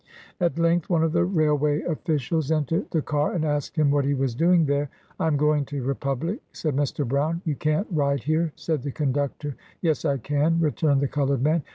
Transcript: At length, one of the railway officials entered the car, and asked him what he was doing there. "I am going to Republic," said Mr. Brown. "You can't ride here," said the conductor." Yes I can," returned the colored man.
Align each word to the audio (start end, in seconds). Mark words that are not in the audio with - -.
At 0.39 0.57
length, 0.57 0.89
one 0.89 1.03
of 1.03 1.11
the 1.11 1.23
railway 1.23 1.83
officials 1.83 2.49
entered 2.49 2.89
the 2.89 3.03
car, 3.03 3.33
and 3.33 3.45
asked 3.45 3.75
him 3.75 3.91
what 3.91 4.03
he 4.03 4.15
was 4.15 4.33
doing 4.33 4.65
there. 4.65 4.89
"I 5.19 5.27
am 5.27 5.37
going 5.37 5.63
to 5.65 5.83
Republic," 5.83 6.41
said 6.53 6.75
Mr. 6.75 7.07
Brown. 7.07 7.43
"You 7.45 7.53
can't 7.55 7.85
ride 7.91 8.23
here," 8.23 8.51
said 8.55 8.81
the 8.81 8.91
conductor." 8.91 9.55
Yes 9.83 10.03
I 10.03 10.17
can," 10.17 10.59
returned 10.59 11.01
the 11.01 11.07
colored 11.07 11.43
man. 11.43 11.61